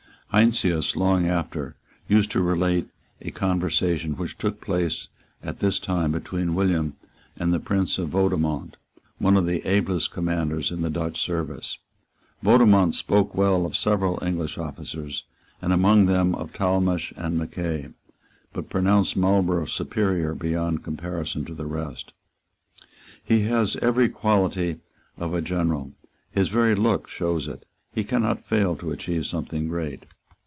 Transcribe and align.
Heinsius, 0.33 0.95
long 0.95 1.27
after, 1.27 1.75
used 2.07 2.31
to 2.31 2.41
relate 2.41 2.87
a 3.21 3.31
conversation 3.31 4.15
which 4.15 4.37
took 4.37 4.61
place 4.61 5.09
at 5.43 5.59
this 5.59 5.77
time 5.77 6.13
between 6.13 6.55
William 6.55 6.95
and 7.35 7.51
the 7.51 7.59
Prince 7.59 7.97
of 7.97 8.11
Vaudemont, 8.11 8.77
one 9.17 9.35
of 9.35 9.45
the 9.45 9.61
ablest 9.67 10.11
commanders 10.11 10.71
in 10.71 10.83
the 10.83 10.89
Dutch 10.89 11.19
service. 11.19 11.79
Vaudemont 12.41 12.95
spoke 12.95 13.35
well 13.35 13.65
of 13.65 13.75
several 13.75 14.23
English 14.23 14.57
officers, 14.57 15.25
and 15.61 15.73
among 15.73 16.05
them 16.05 16.33
of 16.35 16.53
Talmash 16.53 17.11
and 17.17 17.37
Mackay, 17.37 17.89
but 18.53 18.69
pronounced 18.69 19.17
Marlborough 19.17 19.65
superior 19.65 20.33
beyond 20.33 20.81
comparison 20.81 21.43
to 21.43 21.53
the 21.53 21.65
rest. 21.65 22.13
"He 23.21 23.41
has 23.41 23.75
every 23.81 24.07
quality 24.07 24.79
of 25.17 25.33
a 25.33 25.41
general. 25.41 25.91
His 26.31 26.47
very 26.47 26.73
look 26.73 27.09
shows 27.09 27.49
it. 27.49 27.65
He 27.93 28.05
cannot 28.05 28.45
fail 28.45 28.77
to 28.77 28.91
achieve 28.93 29.25
something 29.25 29.67
great." 29.67 30.05